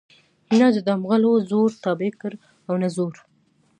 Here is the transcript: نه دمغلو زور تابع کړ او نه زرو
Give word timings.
نه 0.59 0.67
دمغلو 0.87 1.31
زور 1.49 1.69
تابع 1.83 2.11
کړ 2.21 2.31
او 2.67 2.73
نه 2.81 2.87
زرو 2.95 3.21